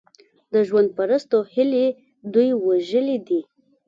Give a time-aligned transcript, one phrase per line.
[0.51, 1.85] د ژوند پرستو هیلې
[2.33, 3.41] دوی وژلي دي.